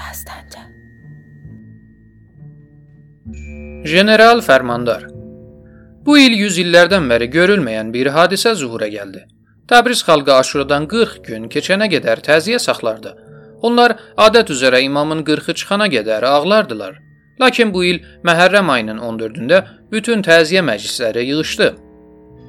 [0.00, 0.62] Dastanca.
[3.84, 5.02] General Fərmandar
[6.06, 9.26] Bu il 100 illərdən bəri görülməyən bir hadisə zuhura gəldi.
[9.68, 13.12] Təbriz xalqı Aşuradan 40 gün keçənə qədər təziyə saxlardı.
[13.62, 16.96] Onlar adət üzrə imamın 40-ı çıxana qədər ağlardılar.
[17.40, 19.62] Lakin bu il Məhərrəm ayının 14-də
[19.92, 21.72] bütün təziyə məclisləri yığıldı.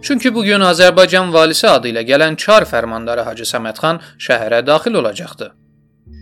[0.02, 5.52] Çünki bu gün Azərbaycan valisi adı ilə gələn Çar fərmandarı Hacı Səmədxan şəhərə daxil olacaqdı.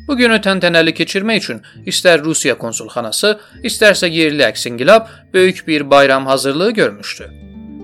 [0.10, 3.36] Bu günü təntənəli keçirmək üçün istər Rusiya konsulxanası,
[3.70, 7.28] istərsə yerli əksingilab böyük bir bayram hazırlığı görmüşdü.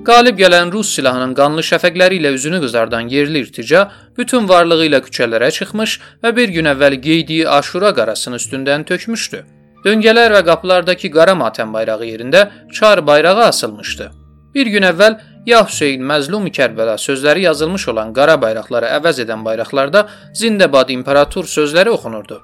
[0.07, 3.83] Qalib gələn Rus silahının qanlı şəfəqləri ilə üzünü qızardan yerli irtica
[4.17, 9.43] bütün varlığı ilə küçələrə çıxmış və bir gün əvvəl geydiyi Aşura qarasını üstündən tökmüşdü.
[9.85, 14.11] Döngələr və qapılardakı qara matəm bayrağı yerində çar bayrağı asılmışdı.
[14.55, 20.05] Bir gün əvvəl ya Hüseyn məzlumi Kərbəla sözləri yazılmış olan qara bayraqları əvəz edən bayraqlarda
[20.41, 22.41] Zindəbad imperator sözləri oxunurdu.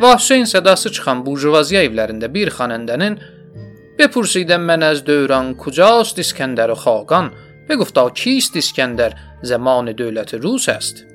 [0.00, 3.18] Va Hüseyn sədası çıxan burjuvaziya evlərində bir xanəndənin
[3.98, 7.32] Bepursidən mən əz dövran kucast İskəndər xaqan
[7.68, 11.06] Begufta kist İskəndər zamanı dövləti Rus əst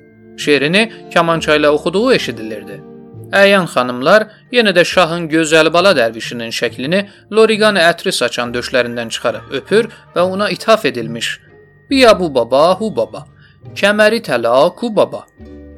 [0.42, 2.91] şeirini kamança ilə oxuduğu eşidilirdi.
[3.32, 7.00] Əyan xanımlar yenə də şahın gözəl bala dərvişinin şəklini
[7.32, 11.40] Lorigan ətri saçan döşlərindən çıxarıb öpür və ona ithaf edilmiş.
[11.90, 13.24] Biya bu baba, hu baba.
[13.74, 15.24] Kəməri təla, ku baba.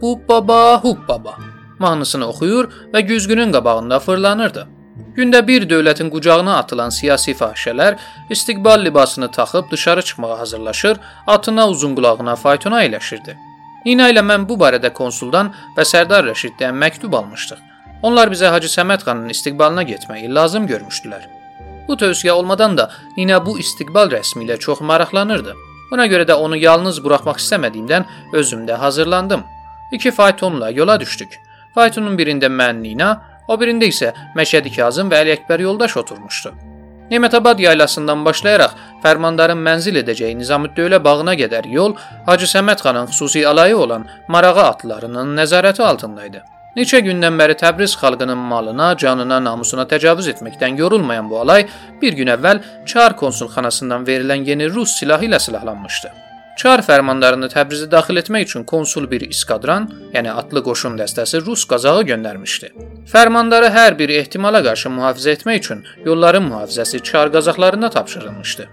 [0.03, 1.37] Bu baba, hu baba.
[1.79, 4.67] Mahnısını oxuyur və güzgünün qabağında fırlanırdı.
[5.17, 7.97] Gündə bir dövlətin qucağına atılan siyasi fahişələr
[8.31, 10.97] istiqbal libasını taxıb dışarı çıxmağa hazırlaşır,
[11.27, 13.37] atına uzun qulağına faytona əyləşirdi.
[13.85, 17.61] Nina ilə mən bu barədə konsuldan və Sərdar Rəşiddən məktub almışdıq.
[18.05, 21.29] Onlar bizə Hacı Səməd xanın istiqbalına getməyi lazım görmüşdülər.
[21.89, 25.55] Bu tövsiyə olmadan da Nina bu istiqbal rəsmi ilə çox maraqlanırdı.
[25.91, 29.45] Buna görə də onu yalnız buraxmaq istəmədiyimdən özüm də hazırlandım.
[29.93, 31.41] İki faytonla yola düşdük.
[31.75, 33.11] Faytonun birində mən Nina,
[33.49, 36.55] o birində isə Məşədi Kazım və Əli Əkbər yoldaş oturmuşdu.
[37.11, 41.95] Nemətabad yaylasından başlayaraq Fərmandarın mənzil edəcəyi Nizamüddövlə bağına qədər yol
[42.27, 46.43] Hacı Səməd xanın xüsusi alayı olan Marağa atlarının nəzarəti altındaydı.
[46.77, 51.69] Neçə gündən bəri Təbriz xalqının malına, canına, namusuna təcavüz etməkdən yorulmayan bu alay
[52.03, 56.24] bir gün əvvəl Çar konsulxanasından verilən yeni rus silahı ilə silahlanmışdı.
[56.57, 62.05] Çar fərmanlarını Təbrizə daxil etmək üçün konsul bir iskadran, yəni atlı qoşun dəstəsi Rus qazağı
[62.11, 62.71] göndərmişdi.
[63.11, 68.69] Fərmanları hər bir ehtimala qarşı mühafizə etmək üçün yolların mühafizəsi Çar qazaqlarına tapşırılmışdı.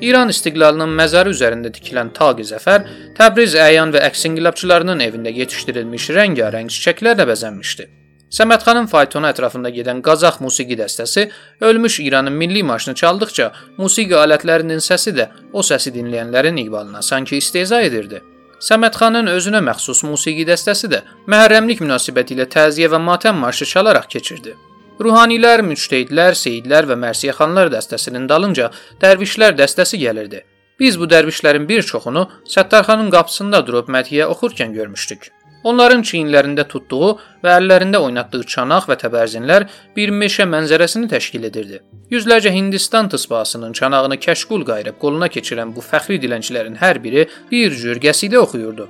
[0.00, 7.28] İran istiqlalının məzarı üzərində tikilən taqi zəfər Təbriz əyan və əksingilabçılarının evində yetişdirilmiş rəngarəng çiçəklərlə
[7.32, 7.88] bəzənmişdi.
[8.26, 11.28] Səmədxanın faytonu ətrafında gedən Qazax musiqi dəstəsi
[11.60, 17.80] ölmüş İranın milli marşını çaldıqca musiqi alətlərinin səsi də o səsi dinləyənlərin iqbalına sanki istehza
[17.86, 18.22] edirdi.
[18.68, 24.56] Səmədxanın özünə məxsus musiqi dəstəsi də məhərrəmlik münasibətilə təziyə və matəm marşı çalaraq keçirdi.
[24.98, 28.70] Ruhanilər, müctehidlər, seyidlər və mərsiyəxanlar dəstəsinin dalınca
[29.02, 30.42] dərvişlər dəstəsi gəlirdi.
[30.80, 35.35] Biz bu dərvişlərin bir çoxunu Səttarxanın qapısında durub mədhiyə oxurkən görmüşdük.
[35.66, 37.08] Onların çiyinlərində tutduğu
[37.42, 39.64] və əllərində oynatdığı çanaq və təbərzinlər
[39.96, 41.80] bir meşə mənzərəsini təşkil edirdi.
[42.12, 47.98] Yüzlərcə Hindistan tısbasının çanağını kəşkul qayırıb qoluna keçirən bu fəxri dilənçilərin hər biri bir cür
[48.06, 48.86] qəsidə oxuyurdu.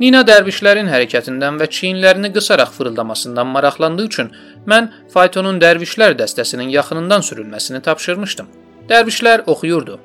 [0.00, 4.30] Nina dərvişlərin hərəkətindən və çiyinlərini qısaraq fırıldamasından maraqlandığı üçün
[4.70, 8.48] mən faytonun dərvişlər dəstəsinin yaxınından sürülməsini tapşırmışdım.
[8.88, 9.98] Dərvişlər oxuyurdu.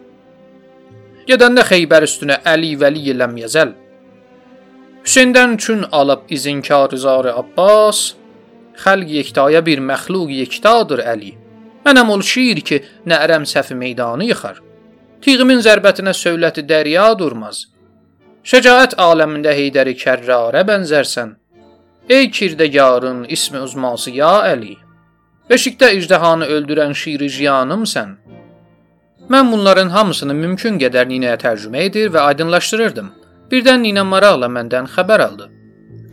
[1.29, 3.71] Gedəndə Xeybər üstünə Əli Vəli ləm yəzəl
[5.05, 7.99] Hüseyndən üçün alıb izinkar zar Abbas,
[8.83, 11.33] xəlq yektaya bir məxluq yektadır Əli.
[11.85, 12.79] Mənəm ol şir ki,
[13.11, 14.61] nərəm səfi meydanı yıxar.
[15.21, 17.67] Tiğimin zərbətinə söyləti dərya durmaz.
[18.49, 21.35] Şəcaət aləmində Heydəri Kərrarə bənzərsən.
[22.09, 24.73] Ey kirdəgarın ismi uzması ya Əli.
[25.49, 28.09] Beşikdə icdihanı öldürən şiri jiyanımsən.
[29.29, 33.13] Mən bunların hamısını mümkün qədər ninəyə tərcümə edir və aydınlaşdırırdım.
[33.51, 35.45] Birdən Nina maraqla məndən xəbər aldı.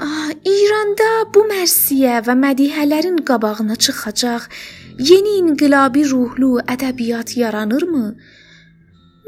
[0.02, 4.48] Ah, İranda bu mərsiyə və mədihələrin qabağına çıxacaq
[5.10, 8.06] yeni inqilabi ruhlu ədəbiyyat yaranırmı?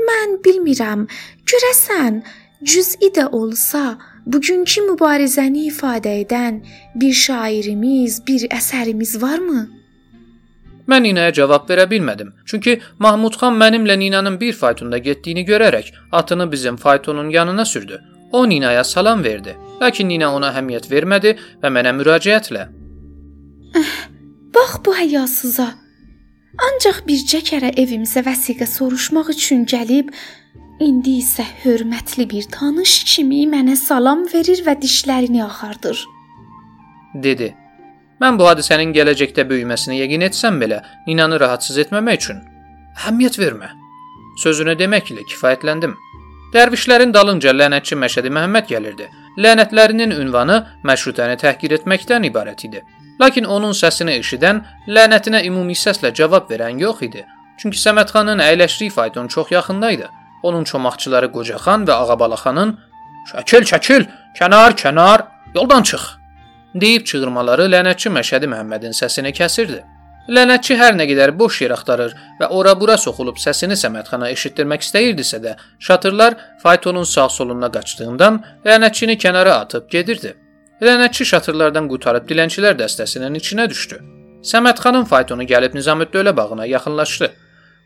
[0.08, 1.06] Mən bilmirəm.
[1.50, 2.20] Görəsən,
[2.64, 3.84] cüz'i də olsa,
[4.26, 6.60] bugünkü mübarizəni ifadə edən
[7.00, 9.68] bir şairimiz, bir əsərimiz varmı?
[10.88, 12.32] Mən Ninaya cavab verə bilmədim.
[12.46, 18.00] Çünki Mahmud xan mənimlə Ninanın bir faytonda getdiyini görərək atını bizim faytonun yanına sürdü.
[18.32, 19.56] O Ninaya salam verdi.
[19.82, 22.68] Lakin Nina ona əhəmiyyət vermədi və mənə müraciətlə:
[24.54, 25.68] "Bax bu həyasıza.
[26.68, 30.12] Ancaq bircə kərə evimizə vəsiqə soruşmaq üçün gəlib,
[30.80, 36.04] indi isə hörmətli bir tanış kimi mənə salam verir və dişlərini axardır."
[37.14, 37.54] dedi.
[38.24, 42.38] Mən bu hadisənin gələcəkdə böyüməsini yəqin etsəm belə, Ninanı rahatsız etməmək üçün
[42.96, 43.68] əhəmiyyət vermə.
[44.40, 45.92] Sözünü deməklə kifayətləndim.
[46.54, 49.10] Dərvişlərin dalınca lənətçi Məşədi Məhəmməd gəlirdi.
[49.44, 50.56] Lənətlərinin ünvanı
[50.88, 52.82] məşrutəni təhqir etməkdən ibarət idi.
[53.20, 57.26] Lakin onun səsini eşidən, lənətinə ümumi səslə cavab verən yox idi.
[57.60, 60.08] Çünki Səmədxanın əyləşdiyi fayton çox yaxında idi.
[60.42, 62.76] Onun çomaqçıları Qocaxan və Ağabalaxanın
[63.30, 66.23] "Çəkil, çəkil, kənar, kənar, yoldan çıx"
[66.74, 69.82] deyib çığırmaları lənətçi Məşədi Məhəmmədin səsini kəsirdi.
[70.34, 75.52] Lənətçi hər nə qədər boş yer axtarır və ora-bura soxulub səsini Səmədxana eşitdirmək istəyirdisə də,
[75.78, 80.34] şatırlar faytonun sağ-soluna qaçdığından lənətçini kənara atıb gedirdi.
[80.82, 84.00] Lənətçi şatırlardan qurtarıb dilənçilər dəstəsinin içinə düşdü.
[84.44, 87.30] Səmədxanın faytonu gəlib Nizamüddölə bağına yaxınlaşdı.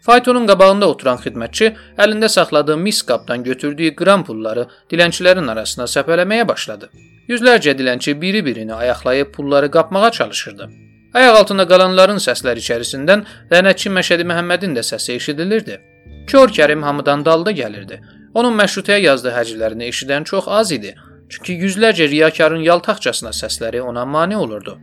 [0.06, 6.91] Faytonun qabağında oturan xidmətçi əlində saxladığı mis qabdan götürdüyü qram pulları dilənçilərin arasına səpələməyə başladı.
[7.29, 10.69] Yüzlərcə dilənçi biri-birini ayaqlayıb pulları qapmağa çalışırdı.
[11.15, 15.81] Ayaq altında qalanların səsləri içərisindən lənətçi Məşədi Məhəmmədin də səsi eşidilirdi.
[16.29, 18.00] Kör Kərim hamıdan dalda gəlirdi.
[18.35, 20.95] Onun məşrutəyə yazdığı həcvlərini eşidən çox az idi.
[21.29, 24.79] Çünki yüzlərcə riyakarın yaltaqcasına səsləri ona mane olurdu.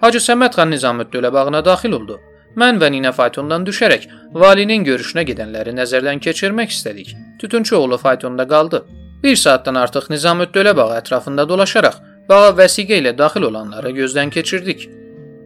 [0.00, 2.20] Hacı Səməd xan Nizamüddölə bağına daxil oldu.
[2.60, 4.08] Mən və Ninə faytondan düşərək
[4.44, 7.14] valinin görüşünə gedənləri nəzərdən keçirmək istədik.
[7.40, 8.84] Tütünçü oğlu faytonda qaldı.
[9.22, 14.88] Bir saatdan artıq Nizamüddölə bağı ətrafında dolaşaraq bağa vəsiqə ilə daxil olanları gözdən keçirdik.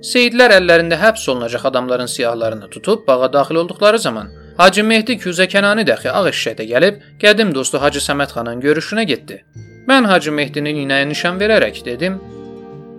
[0.06, 6.10] Seyidlər əllərində həbs olunacaq adamların siyahılarını tutub bağa daxil olduqları zaman Hacı Mehdi Küzəkənani dəxi
[6.10, 9.42] ağ eşşəkdə gəlib qədim dostu Hacı Səməd xanın görüşünə getdi.
[9.88, 12.20] Mən Hacı Mehdinin inəyə nişan verərək dedim: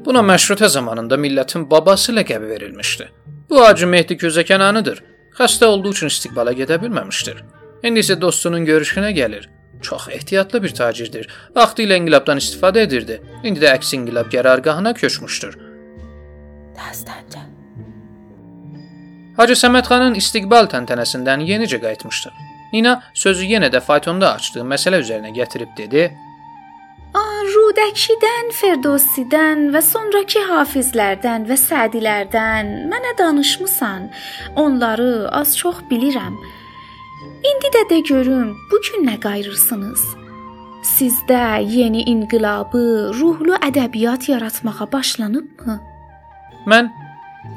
[0.06, 3.08] Buna məşrutə zamanında millətin babası ləqəbi verilmişdi.
[3.50, 5.04] Bu Hacı Mehdi Küzəkənanıdır.
[5.38, 7.44] Xəstə olduğu üçün istiqbala gedə bilməmişdir.
[7.84, 9.48] İndi isə dostunun görüşünə gəlir.
[9.82, 11.30] Çox ehtiyatlı bir tacirdir.
[11.56, 13.22] Vaxtilə inqilabdan istifadə edirdi.
[13.44, 15.58] İndi də əks inqilab qərargahına köçmüşdür.
[16.78, 17.46] Dəstəncə.
[19.38, 22.32] Hacı Səmədxanın istiqbal təntənəsindən yenicə qayıtmışdı.
[22.74, 26.10] Nina sözü yenə də faytonda açdığı məsələ üzərinə gətirib dedi:
[27.68, 34.10] Rudəkşidən, Ferdosidən və sonrakı hafizlərdən və sədilərdən mənə danışmısan.
[34.56, 36.36] Onları az-çox bilirəm.
[37.52, 40.04] İndi də de görüm, bu gün nə qayırırsınız?
[40.84, 45.80] Sizdə yeni inqilabı, ruhlu ədəbiyyat yaratmağa başlanıbmı?
[46.68, 46.92] Mən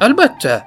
[0.04, 0.60] əlbəttə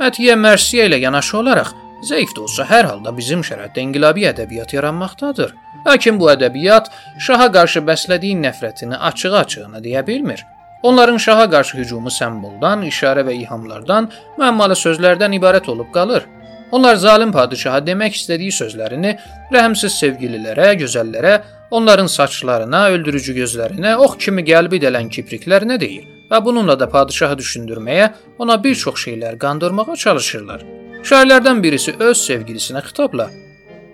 [0.00, 1.74] Mətiyə Mərsiyə ilə yanaşı olaraq
[2.08, 5.54] zəif də olsa hər halda bizim şəraitdə inqilabi ədəbiyyat yaranmaqdadır.
[5.86, 6.90] Lakin bu ədəbiyyat
[7.26, 10.44] şaha qarşı bəslədiyi nəfrətini açıq-açığına deyə bilmir.
[10.82, 16.26] Onların şaha qarşı hücumu semboldan, işarə və ilhamlardan, müəmmalı sözlərdən ibarət olub qalır.
[16.72, 19.14] Onlar zalim padişaha demək istədiyi sözlərini
[19.54, 21.34] rəhmsiz sevgililərə, gözəllərə,
[21.70, 28.08] onların saçlarına, öldürücü gözlərinə, ox kimi qəlbi dələn kipriklərinə deyir və bununla da padişahı düşündürməyə,
[28.38, 30.83] ona bir çox şeylər qandırmağa çalışırlar.
[31.04, 33.28] Şairlərdən birisi öz sevgilisinə xitabla: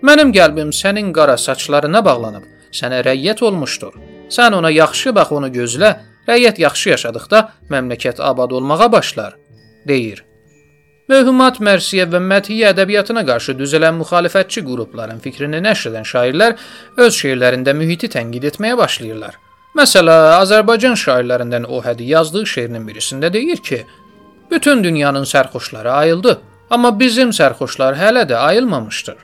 [0.07, 2.45] "Mənim qəlbim sənin qara saçlarına bağlanıb,
[2.79, 3.93] sənə rəyyət olmuşdur.
[4.29, 5.91] Sən ona yaxşı bax, onu gözlə.
[6.29, 9.35] Rəyyət yaxşı yaşadıqda məmləkət abad olmağa başlar."
[9.87, 10.23] deyir.
[11.11, 16.53] Mövhumat Mərsiyə və Məthiyə ədəbiyyatına qarşı düzələn müxalifətçi qrupların fikrini nəşr edən şairlər
[17.05, 19.35] öz şeirlərində mühiti tənqid etməyə başlayırlar.
[19.75, 23.81] Məsələn, Azərbaycan şairlərindən o hədi yazdığı şeirinin birisində deyir ki,
[24.51, 26.37] bütün dünyanın sərxoşları ayıldı,
[26.71, 29.17] amma bizim sərxoşlar hələ də ayılmamışdır.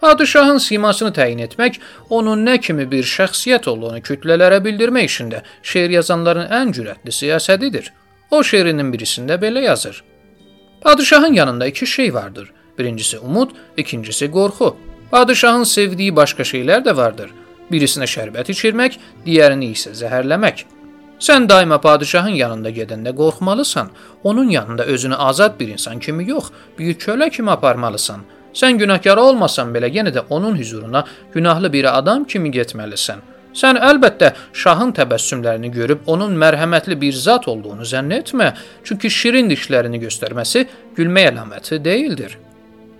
[0.00, 1.80] Padişahın simasını təyin etmək,
[2.10, 7.90] onun nə kimi bir şəxsiyyət olduğunu kütlələrə bildirmək işində şeir yazanların ən cürətli siyasətidir.
[8.30, 10.04] O şeirinin birisində belə yazır:
[10.80, 12.52] Padişahın yanında iki şey vardır.
[12.78, 14.76] Birincisi umud, ikincisi qorxu.
[15.10, 17.30] Padişahın sevdiyi başqa şeylər də vardır.
[17.72, 20.62] Birisinə şərbət içirmək, digərini isə zəhərləmək.
[21.18, 23.88] Sən daima padişahın yanında gedəndə qorxmalısan.
[24.24, 28.20] Onun yanında özünü azad bir insan kimi yox, bir kölə kimi aparmalısan.
[28.54, 33.18] Sən günahkar olmasan belə yenə də onun huzuruna günahlı bir adam kimi getməlisən.
[33.54, 38.52] Sən əlbəttə şahın təbəssümlərini görüb onun mərhəmətli bir zat olduğunu zənn etmə,
[38.84, 42.38] çünki şirin dişlərini göstərməsi gülmək əlaməti deyildir.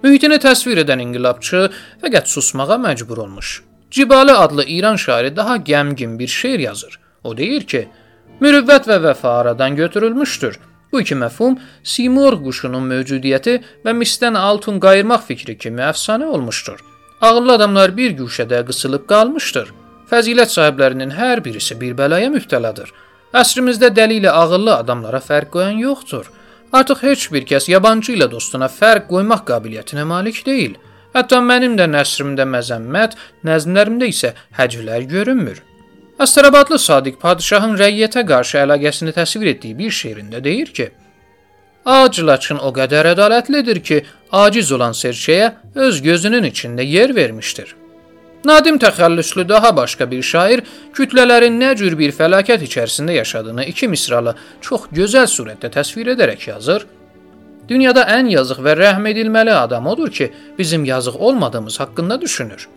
[0.03, 1.69] Mühitini təsvir edən inqilabçı
[2.03, 3.63] fəqət susmağa məcbur olmuş.
[3.91, 6.99] Cibali adlı İran şairi daha qəmgin bir şeir yazır.
[7.25, 7.89] O deyir ki:
[8.38, 10.59] Mürüvvət və vəfa aradan götürülmüşdür.
[10.92, 16.78] Bu iki məfhum Simur quşunun mövcudiyyəti və misdən altun qayırmaq fikri kimi əfsanə olmuşdur.
[17.21, 19.73] Ağıllı adamlar bir güşədə qısılıb qalmışdır.
[20.11, 22.92] Fəzilət sahiblərinin hər birisi bir bəlaya mübtəladır.
[23.35, 26.30] Əsrimizdə dəli ilə ağıllı adamlara fərq qoyan yoxdur.
[26.73, 30.78] Artıq heç bir kəs yabancı ilə dostuna fərq qoymaq qabiliyyətinə malik deyil.
[31.16, 35.64] Hətta mənim də nəsrimdə məzəmmət, nəzmlərimdə isə həcvlər görünmür.
[36.19, 40.87] Əstərabadlı Sadiq padşahın rəiyyətə qarşı əlaqəsini təsvir etdiyi bir şeirində deyir ki:
[41.87, 43.99] Ac laçın o qədər ədalətlidir ki,
[44.33, 45.53] aciz olan serçəyə
[45.87, 47.75] öz gözünün içində yer vermişdir.
[48.45, 50.63] Nadim təxəllüslü daha başqa bir şair
[50.95, 56.87] kütlələrin nə cür bir fəlakət içərisində yaşadığını iki misralı çox gözəl surətdə təsvir edərək yazır.
[57.69, 62.69] Dünyada ən yazıq və rəhm edilməli adam odur ki, bizim yazıq olmadığımız haqqında düşünür.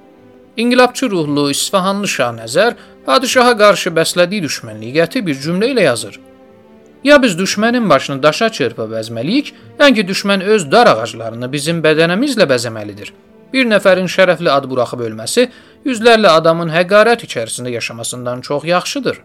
[0.58, 2.74] İnqilabçı ruhlu İsfahanlı Şah Nəzər
[3.06, 6.20] padişaha qarşı bəslədiyi düşmənliyi qəti bir cümlə ilə yazır.
[7.04, 12.46] Ya biz düşmənin başını daşa çırpıb əzməliyik, yəni ki, düşmən öz dar ağaclarını bizim bədənimizlə
[12.52, 13.10] bəzəməlidir.
[13.54, 15.48] Bir nəfərin şərəfli ad buraxıb ölməsi
[15.86, 19.18] yüzlərlə adamın həqarət içərisində yaşamasından çox yaxşıdır.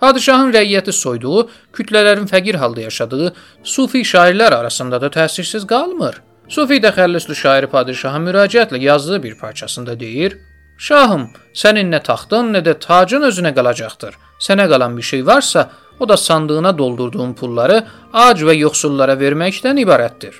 [0.00, 3.32] Padişahın rəiyyəti soyduğu, kütlələrin fəqir halda yaşadığı
[3.62, 6.20] sufi şairlər arasında da təsirsiz qalmır.
[6.48, 10.38] Sufi təxəllüslü şair padişaha müraciətlə yazdığı bir parçasında deyir:
[10.78, 14.16] "Şahım, sənin nə taxtın, nə də tacın özünə qalacaqdır.
[14.38, 20.34] Sənə qalan bir şey varsa, o da sandığına doldurduğun pulları ac və yoxsullara verməkdən ibarətdir."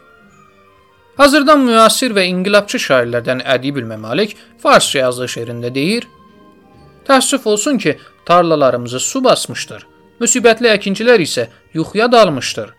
[1.16, 6.08] Hazırda müasir və inqilabçı şairlərdən Ədib Malik farsça yazdığı şeirində deyir:
[7.08, 9.86] Təəssüf olsun ki, tarlalarımızı su basmışdır.
[10.20, 12.74] Müsibətli əkincilər isə yuxuya dalmışdır.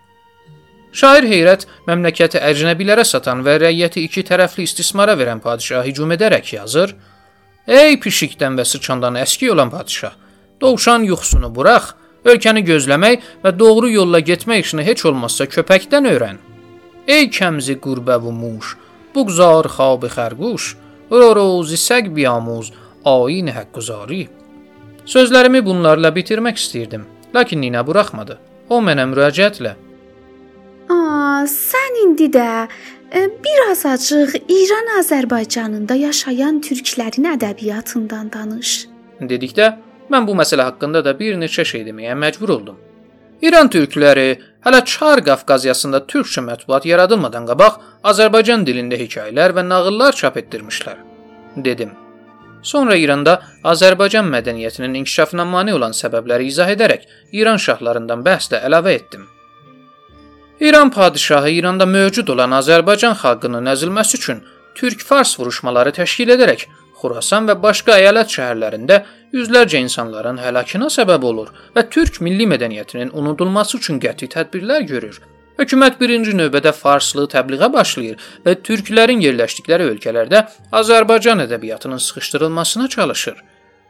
[0.92, 6.94] Şair Heyrət məmləkəti əcnəbilərə satan və rəiyyəti iki tərəfli istismara verən padşaha hücum edərək yazır:
[7.68, 10.14] Ey pişikdən və sıçandan əski olan padşah,
[10.60, 11.90] dovşan yuxusunu burax,
[12.24, 16.38] ölkəni gözləmək və doğru yolla getmək işini heç olmazsa köpəkdən öyrən.
[17.06, 18.72] Ey kəmzi qurbə və muş,
[19.14, 20.70] buğzar xab xərquş,
[21.12, 22.72] rozi səq biyamuz,
[23.04, 24.22] ayin həqquzari.
[25.04, 28.38] Sözlərimi bunlarla bitirmək istirdim, lakin Nina buraxmadı.
[28.68, 29.74] O mənə müraciətlə:
[30.88, 30.96] "A,
[31.44, 32.68] sən indi də
[33.14, 38.88] e, bir azacıq İran Azərbaycanında yaşayan türklərin ədəbiyyatından danış."
[39.20, 39.72] dedikdə
[40.10, 42.76] mən bu məsələ haqqında da bir neçə şey deməyə məcbur oldum.
[43.42, 47.78] İran türkləri hələ Çar Qafqaziyasında türkçə mətbuat yaradılmadan qabaq
[48.10, 50.98] Azərbaycan dilində hekayələr və nağıllar çap etdirmişlər,
[51.56, 51.92] dedim.
[52.62, 59.28] Sonra İranda Azərbaycan mədəniyyətinin inkişafına mane olan səbəbləri izah edərək İran şahlarından bəhslə əlavə etdim.
[60.60, 64.40] İran padşahı İranda mövcud olan Azərbaycan xalqının əzilməsi üçün
[64.74, 66.64] türk-fars vuruşmaları təşkil edərək
[66.98, 68.96] Xurasan və başqa əyalət şəhərlərində
[69.36, 75.20] yüzlərcə insanların həlakına səbəb olur və türk milli mədəniyyətinin unudulması üçün qəti tədbirlər görür.
[75.62, 80.42] Hökumət birinci növbədə farslı təbliğə başlayır və türklərin yerləşdikləri ölkələrdə
[80.80, 83.38] Azərbaycan ədəbiyyatının sıxışdırılmasına çalışır.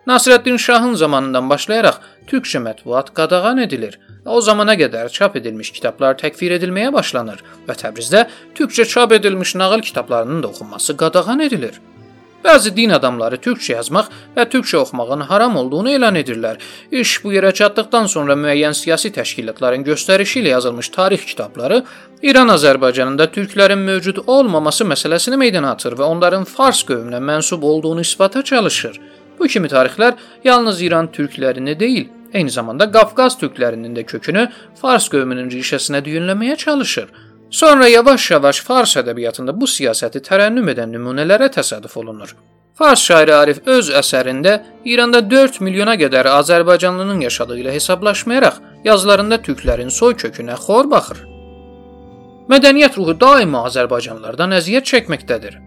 [0.06, 3.98] Nasrəddin Şahın zamanından başlayaraq türkçə mətbuat qadağan edilir.
[4.24, 9.80] O zamana qədər çap edilmiş kitablar təkfir edilməyə başlanır və Təbrizdə türkçə çap edilmiş nağıl
[9.80, 11.80] kitablarının da oxunması qadağan edilir.
[12.44, 16.60] Bəzi din adamları türkçə yazmaq və türkçə oxumağın haram olduğunu elan edirlər.
[16.90, 21.82] İş bu yerə çatdıqdan sonra müəyyən siyasi təşkilatların göstərişi ilə yazılmış tarix kitabları
[22.22, 28.44] İran Azərbaycanında türklərin mövcud olmaması məsələsini meydana atır və onların fars qövmünə mənsub olduğunu isbata
[28.44, 29.00] çalışır.
[29.38, 34.48] Bu kimi tarixlər yalnız İran türklərini deyil, eyni zamanda Qafqaz türklərinin də kökünü
[34.80, 37.08] fars qövmünün rişəsinə düyünləməyə çalışır.
[37.50, 42.34] Sonra yavaş-yavaş fars ədəbiyyatında bu siyasəti tərənnüm edən nümunələrə təsadüf olunur.
[42.78, 49.90] Fars şairi Arif öz əsərində İranda 4 milyona qədər Azərbaycanlının yaşadığı ilə hesablaşmayaraq yazılarında türklərin
[49.90, 51.24] soy kökünə xor baxır.
[52.52, 55.58] Mədəniyyət ruhu daima Azərbaycanlılardan əziyyət çəkməkdədir.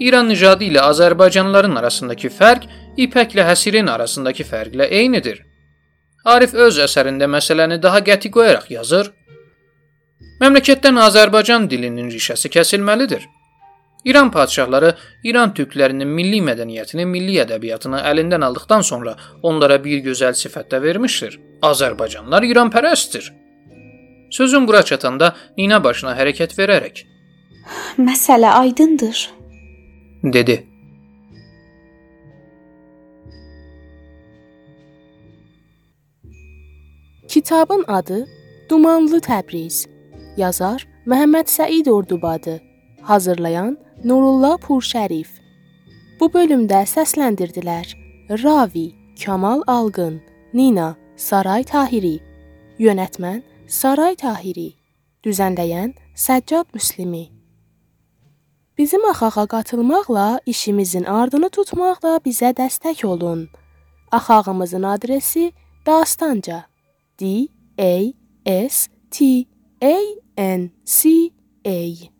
[0.00, 5.42] İran nijadı ilə Azərbaycanlıların arasındakı fərq İpəklə Həsirin arasındakı fərqlə eynidir.
[6.24, 9.10] Arif öz əsərində məsələni daha qəti qoyaraq yazır:
[10.40, 13.24] Məmləkətdən Azərbaycan dilinin rişəsi kəsilməlidir.
[14.04, 20.74] İran padşahları İran türklərinin milli mədəniyyətini, milli ədəbiyyatını əlindən aldıqdan sonra onlara bir gözəl sifət
[20.74, 21.38] də vermişdir.
[21.62, 23.32] Azərbaycanlılar İranpərəstdir.
[24.30, 27.04] Sözüm bura çatanda Nina başına hərəkət verərək
[27.98, 29.30] Məsələ aydındır,
[30.22, 30.73] dedi.
[37.34, 38.28] Kitabın adı
[38.70, 39.88] Dumanlı Təbriz.
[40.36, 42.60] Yazar Məhəmməd Səid Ordubadı.
[43.02, 45.26] Hazırlayan Nurullah Purşərif.
[46.20, 47.88] Bu bölümdə səsləndirdilər:
[48.30, 50.20] Ravi Kamal Alqın,
[50.52, 52.20] Nina Saray Tahiri,
[52.78, 54.68] yönetmən Saray Tahiri,
[55.26, 57.24] düzənləyən Səccad Müslimi.
[58.78, 63.48] Bizim axağa qatılmaqla işimizin ardını tutmaqla bizə dəstək olun.
[64.12, 65.52] Axağımızın adresi
[65.86, 66.73] Dastanca.
[67.16, 69.48] D A S T
[69.82, 71.32] A N C
[71.66, 72.13] A